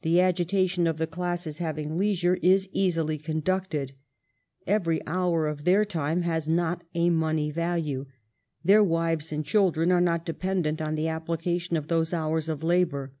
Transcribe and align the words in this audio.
The 0.00 0.18
agitation 0.18 0.86
of 0.86 0.96
the 0.96 1.06
classes 1.06 1.58
having 1.58 1.98
leisure 1.98 2.36
is 2.40 2.70
easily 2.72 3.18
conducted. 3.18 3.92
Every 4.66 5.06
hour 5.06 5.46
of 5.46 5.64
their 5.64 5.84
time 5.84 6.22
has 6.22 6.48
not 6.48 6.84
a 6.94 7.10
money 7.10 7.50
value; 7.50 8.06
their 8.64 8.82
wives 8.82 9.30
and 9.30 9.44
children 9.44 9.92
are 9.92 10.00
not 10.00 10.24
dependent 10.24 10.80
on 10.80 10.94
the 10.94 11.08
application 11.08 11.76
of 11.76 11.88
those 11.88 12.14
hours 12.14 12.48
of 12.48 12.62
labor. 12.62 13.12